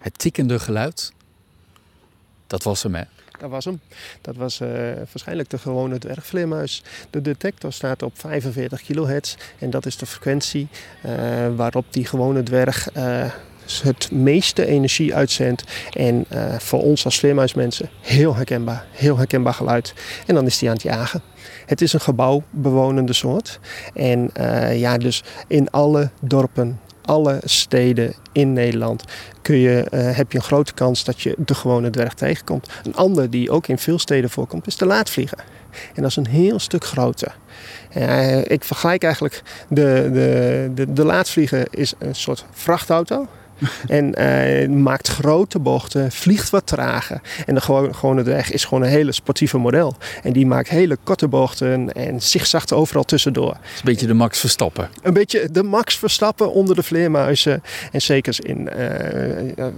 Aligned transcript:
Het 0.00 0.18
tikkende 0.18 0.58
geluid, 0.58 1.12
dat 2.46 2.62
was 2.62 2.82
hem 2.82 2.94
hè? 2.94 3.02
Dat 3.40 3.50
was 3.50 3.64
hem. 3.64 3.80
Dat 4.20 4.36
was 4.36 4.60
uh, 4.60 4.68
waarschijnlijk 4.94 5.50
de 5.50 5.58
gewone 5.58 5.98
dwergvleermuis. 5.98 6.82
De 7.10 7.20
detector 7.20 7.72
staat 7.72 8.02
op 8.02 8.18
45 8.18 8.82
kHz 8.82 9.34
en 9.58 9.70
dat 9.70 9.86
is 9.86 9.96
de 9.96 10.06
frequentie 10.06 10.68
uh, 11.06 11.12
waarop 11.56 11.84
die 11.90 12.04
gewone 12.04 12.42
dwerg 12.42 12.96
uh, 12.96 13.24
het 13.82 14.10
meeste 14.10 14.66
energie 14.66 15.14
uitzendt. 15.14 15.64
En 15.92 16.26
voor 16.58 16.82
ons 16.82 17.04
als 17.04 17.18
vleermuismensen 17.18 17.90
heel 18.00 18.36
herkenbaar, 18.36 18.86
heel 18.90 19.16
herkenbaar 19.16 19.54
geluid. 19.54 19.94
En 20.26 20.34
dan 20.34 20.46
is 20.46 20.58
die 20.58 20.68
aan 20.68 20.74
het 20.74 20.82
jagen. 20.82 21.22
Het 21.66 21.80
is 21.80 21.92
een 21.92 22.00
gebouwbewonende 22.00 23.12
soort. 23.12 23.60
En 23.94 24.30
ja, 24.78 24.98
dus 24.98 25.22
in 25.46 25.70
alle 25.70 26.10
dorpen, 26.20 26.80
alle 27.10 27.40
steden 27.44 28.14
in 28.32 28.52
Nederland 28.52 29.04
kun 29.42 29.56
je, 29.56 29.86
uh, 29.90 30.16
heb 30.16 30.32
je 30.32 30.38
een 30.38 30.44
grote 30.44 30.74
kans 30.74 31.04
dat 31.04 31.20
je 31.20 31.34
de 31.38 31.54
gewone 31.54 31.90
dwerg 31.90 32.14
tegenkomt. 32.14 32.68
Een 32.82 32.94
ander 32.94 33.30
die 33.30 33.50
ook 33.50 33.66
in 33.66 33.78
veel 33.78 33.98
steden 33.98 34.30
voorkomt 34.30 34.66
is 34.66 34.76
de 34.76 34.86
laatvlieger. 34.86 35.38
En 35.94 36.02
dat 36.02 36.10
is 36.10 36.16
een 36.16 36.26
heel 36.26 36.58
stuk 36.58 36.84
groter. 36.84 37.36
Uh, 37.96 38.44
ik 38.44 38.64
vergelijk 38.64 39.02
eigenlijk 39.02 39.42
de, 39.68 40.10
de, 40.12 40.70
de, 40.74 40.92
de 40.92 41.04
laatvlieger 41.04 41.66
is 41.70 41.94
een 41.98 42.14
soort 42.14 42.44
vrachtauto. 42.50 43.26
en 43.86 44.14
uh, 44.20 44.68
maakt 44.76 45.08
grote 45.08 45.58
bochten, 45.58 46.12
vliegt 46.12 46.50
wat 46.50 46.66
trager. 46.66 47.20
En 47.46 47.54
de 47.54 47.60
gewone, 47.60 48.22
weg 48.22 48.52
is 48.52 48.64
gewoon 48.64 48.82
een 48.82 48.90
hele 48.90 49.12
sportieve 49.12 49.58
model. 49.58 49.96
En 50.22 50.32
die 50.32 50.46
maakt 50.46 50.68
hele 50.68 50.98
korte 51.02 51.28
bochten 51.28 51.92
en 51.92 52.22
zigzagt 52.22 52.72
overal 52.72 53.04
tussendoor. 53.04 53.50
Het 53.50 53.60
is 53.72 53.78
een 53.78 53.84
beetje 53.84 54.06
de 54.06 54.14
Max 54.14 54.38
Verstappen. 54.38 54.88
Een 55.02 55.12
beetje 55.12 55.50
de 55.50 55.62
Max 55.62 55.96
Verstappen 55.96 56.52
onder 56.52 56.76
de 56.76 56.82
vleermuizen. 56.82 57.62
En 57.92 58.02
zeker 58.02 58.36
in, 58.42 58.60
uh, 58.60 58.68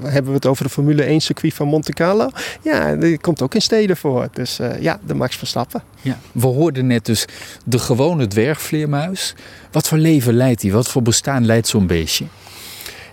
hebben 0.03 0.31
we 0.31 0.33
het 0.33 0.47
over 0.47 0.65
de 0.65 0.71
Formule 0.71 1.03
1 1.03 1.21
circuit 1.21 1.55
van 1.55 1.69
Monte 1.69 1.93
Carlo. 1.93 2.31
Ja, 2.63 2.95
die 2.95 3.19
komt 3.19 3.43
ook 3.43 3.55
in 3.55 3.63
steden 3.63 3.97
voor. 3.97 4.29
Dus 4.33 4.61
uh, 4.61 4.81
ja, 4.81 5.01
de 5.07 5.15
Max 5.15 5.37
Verstappen. 5.37 5.83
Ja, 6.01 6.19
we 6.33 6.47
hoorden 6.47 6.87
net 6.87 7.05
dus 7.05 7.25
de 7.65 7.79
gewone 7.79 8.27
dwergvleermuis. 8.27 9.35
Wat 9.71 9.89
voor 9.89 9.99
leven 9.99 10.35
leidt 10.35 10.63
hij? 10.63 10.71
Wat 10.71 10.89
voor 10.89 11.03
bestaan 11.03 11.47
leidt 11.47 11.69
zo'n 11.69 11.87
beestje? 11.87 12.25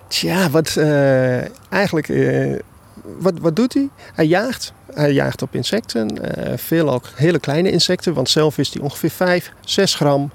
Tja, 0.10 0.50
wat 0.50 0.76
uh, 0.78 1.72
eigenlijk. 1.74 2.08
Uh, 2.08 2.60
wat, 3.18 3.34
wat 3.40 3.56
doet 3.56 3.74
hij? 3.74 3.90
Hij 4.14 4.26
jaagt. 4.26 4.74
Hij 4.94 5.12
jaagt 5.12 5.42
op 5.42 5.56
insecten. 5.56 6.18
Uh, 6.18 6.54
veel 6.56 6.90
ook 6.90 7.10
hele 7.16 7.40
kleine 7.40 7.72
insecten, 7.72 8.14
want 8.14 8.30
zelf 8.30 8.58
is 8.58 8.74
hij 8.74 8.82
ongeveer 8.82 9.10
5, 9.10 9.52
6 9.62 9.96
gram. 9.96 10.32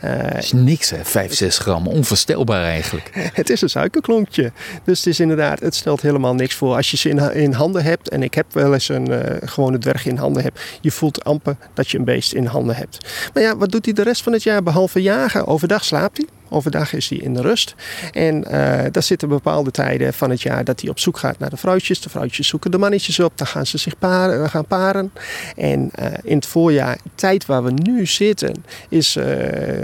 Dat 0.00 0.36
is 0.38 0.52
niks 0.52 0.90
hè, 0.90 1.04
5, 1.04 1.34
6 1.34 1.58
gram. 1.58 1.86
Onvoorstelbaar 1.86 2.64
eigenlijk. 2.64 3.10
het 3.40 3.50
is 3.50 3.60
een 3.60 3.68
suikerklontje. 3.68 4.52
Dus 4.84 4.98
het 4.98 5.06
is 5.06 5.20
inderdaad, 5.20 5.60
het 5.60 5.74
stelt 5.74 6.00
helemaal 6.00 6.34
niks 6.34 6.54
voor. 6.54 6.76
Als 6.76 6.90
je 6.90 6.96
ze 6.96 7.08
in, 7.08 7.32
in 7.32 7.52
handen 7.52 7.82
hebt, 7.82 8.08
en 8.08 8.22
ik 8.22 8.34
heb 8.34 8.46
wel 8.52 8.72
eens 8.72 8.88
een 8.88 9.08
gewone 9.44 9.78
dwerg 9.78 10.06
in 10.06 10.16
handen 10.16 10.42
heb, 10.42 10.58
je 10.80 10.90
voelt 10.90 11.24
amper 11.24 11.56
dat 11.74 11.90
je 11.90 11.98
een 11.98 12.04
beest 12.04 12.32
in 12.32 12.46
handen 12.46 12.76
hebt. 12.76 12.98
Maar 13.34 13.42
ja, 13.42 13.56
wat 13.56 13.70
doet 13.70 13.84
hij 13.84 13.94
de 13.94 14.02
rest 14.02 14.22
van 14.22 14.32
het 14.32 14.42
jaar 14.42 14.62
behalve 14.62 15.02
jagen? 15.02 15.46
Overdag 15.46 15.84
slaapt 15.84 16.16
hij. 16.16 16.26
Overdag 16.48 16.92
is 16.92 17.08
hij 17.08 17.18
in 17.18 17.34
de 17.34 17.40
rust. 17.40 17.74
En 18.12 18.36
uh, 18.36 18.50
daar 18.90 19.02
zitten 19.02 19.28
bepaalde 19.28 19.70
tijden 19.70 20.14
van 20.14 20.30
het 20.30 20.42
jaar 20.42 20.64
dat 20.64 20.80
hij 20.80 20.90
op 20.90 20.98
zoek 20.98 21.18
gaat 21.18 21.38
naar 21.38 21.50
de 21.50 21.56
vrouwtjes. 21.56 22.00
De 22.00 22.08
vrouwtjes 22.08 22.48
zoeken 22.48 22.70
de 22.70 22.78
mannetjes 22.78 23.20
op. 23.20 23.38
Dan 23.38 23.46
gaan 23.46 23.66
ze 23.66 23.78
zich 23.78 23.98
paren, 23.98 24.50
gaan 24.50 24.66
paren. 24.66 25.12
En 25.56 25.90
uh, 26.00 26.06
in 26.22 26.36
het 26.36 26.46
voorjaar, 26.46 26.98
tijd 27.14 27.46
waar 27.46 27.64
we 27.64 27.70
nu 27.70 28.06
zitten, 28.06 28.64
is, 28.88 29.18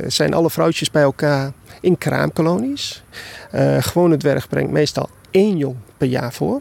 zijn 0.06 0.34
alle 0.34 0.50
vrouwtjes 0.50 0.90
bij 0.90 1.02
elkaar 1.02 1.52
in 1.80 1.98
kraamkolonies. 1.98 3.02
gewone 3.78 4.16
dwerg 4.16 4.48
brengt 4.48 4.70
meestal 4.70 5.08
één 5.30 5.56
jong 5.56 5.77
per 5.96 6.08
jaar 6.08 6.33
voor. 6.33 6.60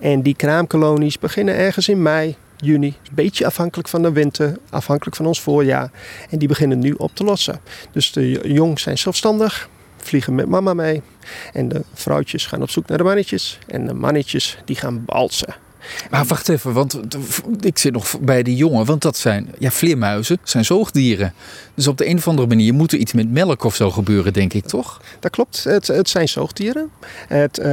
En 0.00 0.22
die 0.22 0.34
kraamkolonies 0.36 1.18
beginnen 1.18 1.56
ergens 1.56 1.88
in 1.88 2.02
mei, 2.02 2.36
juni. 2.56 2.86
Een 2.86 3.14
beetje 3.14 3.46
afhankelijk 3.46 3.88
van 3.88 4.02
de 4.02 4.12
winter, 4.12 4.56
afhankelijk 4.70 5.16
van 5.16 5.26
ons 5.26 5.40
voorjaar. 5.40 5.90
En 6.30 6.38
die 6.38 6.48
beginnen 6.48 6.78
nu 6.78 6.92
op 6.92 7.14
te 7.14 7.24
lossen. 7.24 7.60
Dus 7.92 8.12
de 8.12 8.40
jong 8.44 8.80
zijn 8.80 8.98
zelfstandig, 8.98 9.68
vliegen 9.96 10.34
met 10.34 10.48
mama 10.48 10.74
mee. 10.74 11.02
En 11.52 11.68
de 11.68 11.82
vrouwtjes 11.94 12.46
gaan 12.46 12.62
op 12.62 12.70
zoek 12.70 12.86
naar 12.86 12.98
de 12.98 13.04
mannetjes. 13.04 13.58
En 13.66 13.86
de 13.86 13.94
mannetjes 13.94 14.58
die 14.64 14.76
gaan 14.76 15.04
balsen. 15.04 15.65
Maar 16.10 16.24
wacht 16.24 16.48
even, 16.48 16.72
want 16.72 17.00
ik 17.60 17.78
zit 17.78 17.92
nog 17.92 18.20
bij 18.20 18.42
die 18.42 18.56
jongen. 18.56 18.84
Want 18.84 19.02
dat 19.02 19.16
zijn, 19.16 19.54
ja, 19.58 19.70
vleermuizen 19.70 20.38
zijn 20.42 20.64
zoogdieren. 20.64 21.34
Dus 21.74 21.86
op 21.86 21.98
de 21.98 22.08
een 22.08 22.16
of 22.16 22.28
andere 22.28 22.48
manier 22.48 22.74
moet 22.74 22.92
er 22.92 22.98
iets 22.98 23.12
met 23.12 23.30
melk 23.30 23.64
of 23.64 23.74
zo 23.74 23.90
gebeuren, 23.90 24.32
denk 24.32 24.52
ik, 24.52 24.64
toch? 24.64 25.00
Dat 25.20 25.30
klopt. 25.30 25.64
Het, 25.64 25.86
het 25.86 26.08
zijn 26.08 26.28
zoogdieren. 26.28 26.90
Het, 27.28 27.58
uh, 27.58 27.66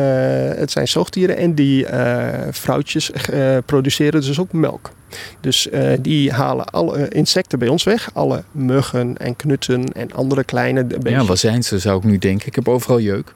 het 0.58 0.72
zijn 0.72 0.88
zoogdieren 0.88 1.38
en 1.38 1.56
die 1.56 1.88
uh, 1.90 2.28
vrouwtjes 2.52 3.12
uh, 3.34 3.58
produceren 3.66 4.22
dus 4.22 4.40
ook 4.40 4.54
melk. 4.54 4.92
Dus 5.40 5.68
uh, 5.68 5.94
die 6.00 6.32
halen 6.32 6.66
alle 6.66 7.08
insecten 7.08 7.60
bij 7.60 7.68
ons 7.68 7.84
weg. 7.84 8.10
Alle 8.14 8.44
muggen 8.52 9.18
en 9.18 9.36
knutten 9.36 9.94
en 9.94 10.12
andere 10.14 10.44
kleine 10.44 10.84
beestjes. 10.84 11.12
Ja, 11.12 11.26
waar 11.26 11.38
zijn 11.38 11.64
ze 11.64 11.80
zou 11.80 11.98
ik 11.98 12.04
nu 12.04 12.18
denken. 12.18 12.48
Ik 12.48 12.56
heb 12.56 12.68
overal 12.68 13.00
jeuk. 13.00 13.34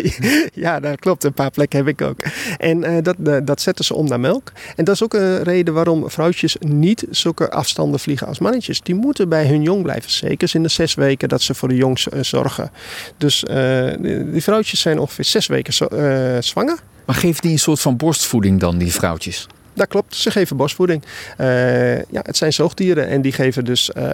ja, 0.54 0.80
dat 0.80 0.98
klopt. 0.98 1.24
Een 1.24 1.32
paar 1.32 1.50
plekken 1.50 1.78
heb 1.78 1.88
ik 1.88 2.02
ook. 2.02 2.20
En 2.58 2.84
uh, 2.84 2.96
dat, 3.02 3.16
uh, 3.26 3.36
dat 3.42 3.60
zetten 3.60 3.84
ze 3.84 3.94
om 3.94 4.08
naar 4.08 4.20
melk. 4.20 4.52
En 4.76 4.84
dat 4.84 4.94
is 4.94 5.02
ook 5.02 5.14
een 5.14 5.42
reden 5.42 5.74
waarom 5.74 6.10
vrouwtjes 6.10 6.56
niet 6.58 7.06
zulke 7.10 7.50
afstanden 7.50 8.00
vliegen 8.00 8.26
als 8.26 8.38
mannetjes. 8.38 8.80
Die 8.80 8.94
moeten 8.94 9.28
bij 9.28 9.46
hun 9.46 9.62
jong 9.62 9.82
blijven. 9.82 10.10
Zeker 10.10 10.50
in 10.54 10.62
de 10.62 10.68
zes 10.68 10.94
weken 10.94 11.28
dat 11.28 11.42
ze 11.42 11.54
voor 11.54 11.68
de 11.68 11.76
jong 11.76 11.98
zorgen. 12.20 12.70
Dus 13.16 13.44
die 14.32 14.42
vrouwtjes 14.42 14.80
zijn 14.80 14.98
ongeveer 14.98 15.24
zes 15.24 15.46
weken 15.46 15.72
zwanger. 16.44 16.78
Maar 17.04 17.16
geeft 17.16 17.42
die 17.42 17.52
een 17.52 17.58
soort 17.58 17.80
van 17.80 17.96
borstvoeding 17.96 18.60
dan, 18.60 18.78
die 18.78 18.92
vrouwtjes? 18.92 19.46
Dat 19.78 19.88
klopt, 19.88 20.14
ze 20.14 20.30
geven 20.30 20.56
borstvoeding. 20.56 21.02
Uh, 21.40 21.96
ja, 21.96 22.20
het 22.22 22.36
zijn 22.36 22.52
zoogdieren 22.52 23.08
en 23.08 23.22
die 23.22 23.32
geven 23.32 23.64
dus 23.64 23.90
uh, 23.96 24.10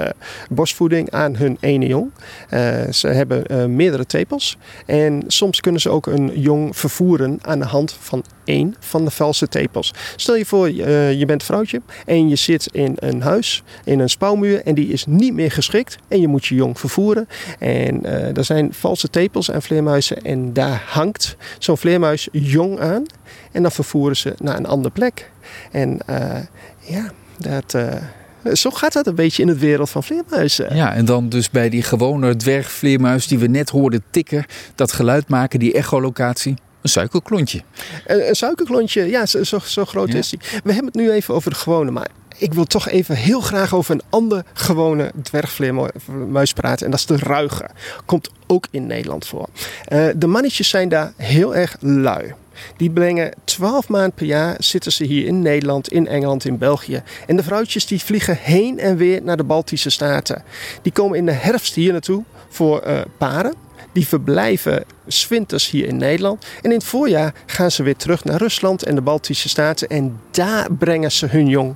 borstvoeding 0.50 1.10
aan 1.10 1.36
hun 1.36 1.56
ene 1.60 1.86
jong. 1.86 2.10
Uh, 2.50 2.90
ze 2.90 3.08
hebben 3.08 3.74
meerdere 3.74 4.06
tepels 4.06 4.56
en 4.86 5.22
soms 5.26 5.60
kunnen 5.60 5.80
ze 5.80 5.90
ook 5.90 6.06
een 6.06 6.40
jong 6.40 6.76
vervoeren 6.76 7.38
aan 7.42 7.58
de 7.58 7.64
hand 7.64 7.96
van 8.00 8.24
één 8.44 8.74
van 8.78 9.04
de 9.04 9.10
valse 9.10 9.48
tepels. 9.48 9.92
Stel 10.16 10.36
je 10.36 10.46
voor, 10.46 10.70
je 10.70 11.24
bent 11.26 11.42
vrouwtje 11.42 11.80
en 12.06 12.28
je 12.28 12.36
zit 12.36 12.68
in 12.72 12.96
een 12.98 13.22
huis, 13.22 13.62
in 13.84 13.98
een 13.98 14.10
spouwmuur 14.10 14.62
en 14.64 14.74
die 14.74 14.88
is 14.88 15.06
niet 15.06 15.34
meer 15.34 15.50
geschikt 15.50 15.96
en 16.08 16.20
je 16.20 16.28
moet 16.28 16.46
je 16.46 16.54
jong 16.54 16.78
vervoeren. 16.78 17.28
En 17.58 18.04
er 18.36 18.44
zijn 18.44 18.72
valse 18.72 19.10
tepels 19.10 19.50
aan 19.50 19.62
vleermuizen 19.62 20.22
en 20.22 20.52
daar 20.52 20.82
hangt 20.86 21.36
zo'n 21.58 21.78
vleermuis 21.78 22.28
jong 22.32 22.80
aan 22.80 23.06
en 23.52 23.62
dan 23.62 23.72
vervoeren 23.72 24.16
ze 24.16 24.34
naar 24.38 24.56
een 24.56 24.66
andere 24.66 24.90
plek. 24.90 25.32
En 25.70 25.98
uh, 26.10 26.36
ja, 26.80 27.10
dat, 27.38 27.74
uh, 27.74 28.52
zo 28.52 28.70
gaat 28.70 28.92
dat 28.92 29.06
een 29.06 29.14
beetje 29.14 29.42
in 29.42 29.48
het 29.48 29.58
wereld 29.58 29.90
van 29.90 30.04
vleermuizen. 30.04 30.76
Ja, 30.76 30.94
en 30.94 31.04
dan 31.04 31.28
dus 31.28 31.50
bij 31.50 31.68
die 31.68 31.82
gewone 31.82 32.36
dwergvleermuis 32.36 33.26
die 33.26 33.38
we 33.38 33.46
net 33.46 33.70
hoorden 33.70 34.02
tikken, 34.10 34.44
dat 34.74 34.92
geluid 34.92 35.28
maken, 35.28 35.58
die 35.58 35.72
echolocatie. 35.72 36.54
Een 36.82 36.90
suikerklontje. 36.90 37.62
Een, 38.06 38.28
een 38.28 38.34
suikerklontje, 38.34 39.08
ja, 39.08 39.26
zo, 39.26 39.44
zo, 39.44 39.58
zo 39.58 39.84
groot 39.84 40.12
ja. 40.12 40.18
is 40.18 40.28
die. 40.28 40.38
We 40.64 40.72
hebben 40.72 40.92
het 40.92 40.94
nu 40.94 41.10
even 41.10 41.34
over 41.34 41.50
de 41.50 41.56
gewone, 41.56 41.90
maar 41.90 42.08
ik 42.38 42.54
wil 42.54 42.64
toch 42.64 42.88
even 42.88 43.16
heel 43.16 43.40
graag 43.40 43.74
over 43.74 43.94
een 43.94 44.02
ander 44.10 44.44
gewone 44.52 45.12
dwergvleermuis 45.22 46.52
praten. 46.52 46.84
En 46.84 46.90
dat 46.90 47.00
is 47.00 47.06
de 47.06 47.16
ruiger. 47.16 47.70
Komt 48.04 48.30
ook 48.46 48.66
in 48.70 48.86
Nederland 48.86 49.26
voor. 49.26 49.48
Uh, 49.88 50.06
de 50.16 50.26
mannetjes 50.26 50.68
zijn 50.68 50.88
daar 50.88 51.12
heel 51.16 51.54
erg 51.54 51.76
lui. 51.80 52.34
Die 52.76 52.90
brengen 52.90 53.32
12 53.44 53.88
maanden 53.88 54.12
per 54.12 54.26
jaar 54.26 54.56
zitten 54.58 54.92
ze 54.92 55.04
hier 55.04 55.26
in 55.26 55.42
Nederland, 55.42 55.88
in 55.88 56.06
Engeland, 56.06 56.44
in 56.44 56.58
België. 56.58 57.02
En 57.26 57.36
de 57.36 57.42
vrouwtjes 57.42 57.86
die 57.86 58.02
vliegen 58.02 58.36
heen 58.40 58.78
en 58.78 58.96
weer 58.96 59.22
naar 59.22 59.36
de 59.36 59.44
Baltische 59.44 59.90
Staten. 59.90 60.42
Die 60.82 60.92
komen 60.92 61.18
in 61.18 61.26
de 61.26 61.32
herfst 61.32 61.74
hier 61.74 61.92
naartoe 61.92 62.24
voor 62.48 62.82
uh, 62.86 63.00
paren. 63.18 63.54
Die 63.92 64.06
verblijven 64.06 64.84
zwinters 65.06 65.70
hier 65.70 65.86
in 65.86 65.96
Nederland. 65.96 66.44
En 66.62 66.70
in 66.70 66.76
het 66.76 66.84
voorjaar 66.84 67.34
gaan 67.46 67.70
ze 67.70 67.82
weer 67.82 67.96
terug 67.96 68.24
naar 68.24 68.38
Rusland 68.38 68.82
en 68.82 68.94
de 68.94 69.00
Baltische 69.00 69.48
Staten. 69.48 69.88
En 69.88 70.20
daar 70.30 70.72
brengen 70.72 71.12
ze 71.12 71.26
hun 71.26 71.48
jong 71.48 71.74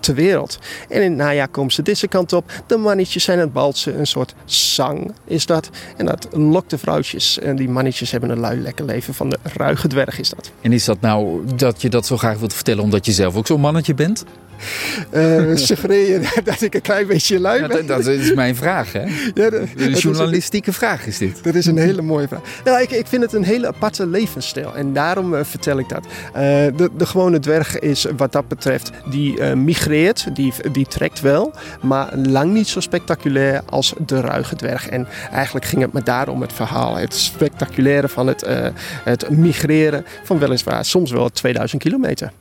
ter 0.00 0.14
wereld. 0.14 0.58
En 0.88 1.02
in 1.02 1.10
het 1.10 1.18
najaar 1.18 1.48
komen 1.48 1.72
ze 1.72 1.82
deze 1.82 2.08
kant 2.08 2.32
op. 2.32 2.62
De 2.66 2.76
mannetjes 2.76 3.24
zijn 3.24 3.38
het 3.38 3.52
balsen, 3.52 3.98
een 3.98 4.06
soort 4.06 4.34
zang 4.44 5.12
is 5.24 5.46
dat. 5.46 5.70
En 5.96 6.06
dat 6.06 6.28
lokt 6.32 6.70
de 6.70 6.78
vrouwtjes. 6.78 7.38
En 7.38 7.56
die 7.56 7.68
mannetjes 7.68 8.10
hebben 8.10 8.30
een 8.30 8.38
lui 8.38 8.60
lekker 8.60 8.84
leven 8.84 9.14
van 9.14 9.30
de 9.30 9.38
ruige 9.42 9.88
dwerg 9.88 10.18
is 10.18 10.30
dat. 10.30 10.50
En 10.60 10.72
is 10.72 10.84
dat 10.84 11.00
nou 11.00 11.44
dat 11.56 11.82
je 11.82 11.88
dat 11.88 12.06
zo 12.06 12.16
graag 12.16 12.38
wilt 12.38 12.54
vertellen 12.54 12.82
omdat 12.82 13.06
je 13.06 13.12
zelf 13.12 13.36
ook 13.36 13.46
zo'n 13.46 13.60
mannetje 13.60 13.94
bent? 13.94 14.24
Uh, 15.14 15.56
suggereer 15.56 16.10
je 16.10 16.42
dat 16.44 16.60
ik 16.60 16.74
een 16.74 16.80
klein 16.80 17.06
beetje 17.06 17.40
lui 17.40 17.66
ben? 17.66 17.76
Ja, 17.76 17.82
dat, 17.82 18.06
is 18.06 18.34
mijn 18.34 18.56
vraag, 18.56 18.92
hè? 18.92 19.02
Ja, 19.34 19.50
de 19.50 19.90
journalistieke 19.90 20.72
vraag 20.72 21.06
is 21.06 21.18
dit. 21.18 21.44
Dat 21.44 21.54
is 21.54 21.66
een 21.66 21.78
hele 21.78 22.02
mooie 22.02 22.28
vraag. 22.28 22.40
Nou, 22.64 22.82
ik, 22.82 22.90
ik 22.90 23.06
vind 23.06 23.22
het 23.22 23.32
een 23.32 23.44
hele 23.44 23.66
aparte 23.66 24.06
levensstijl 24.06 24.74
en 24.74 24.92
daarom 24.92 25.34
uh, 25.34 25.40
vertel 25.42 25.78
ik 25.78 25.88
dat. 25.88 26.06
Uh, 26.06 26.32
de, 26.32 26.90
de 26.96 27.06
gewone 27.06 27.38
dwerg 27.38 27.78
is 27.78 28.06
wat 28.16 28.32
dat 28.32 28.48
betreft, 28.48 28.90
die 29.10 29.42
migreert, 29.42 30.26
die, 30.36 30.52
die 30.72 30.86
trekt 30.86 31.20
wel, 31.20 31.52
maar 31.82 32.16
lang 32.16 32.52
niet 32.52 32.68
zo 32.68 32.80
spectaculair 32.80 33.62
als 33.66 33.94
de 34.06 34.20
ruige 34.20 34.56
dwerg. 34.56 34.88
En 34.88 35.06
eigenlijk 35.32 35.66
ging 35.66 35.82
het 35.82 35.92
me 35.92 36.02
daarom 36.02 36.40
het 36.40 36.52
verhaal, 36.52 36.96
het 36.96 37.14
spectaculaire 37.14 38.08
van 38.08 38.26
het, 38.26 38.46
het 39.04 39.30
migreren 39.30 40.04
van 40.24 40.38
weliswaar 40.38 40.84
soms 40.84 41.10
wel 41.10 41.28
2000 41.28 41.82
kilometer. 41.82 42.32